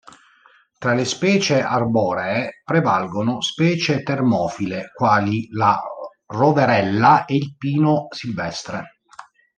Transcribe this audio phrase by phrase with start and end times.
[0.79, 5.79] Tra le specie arboree prevalgono specie termofile quali la
[6.25, 8.83] roverella e il pino silvestre.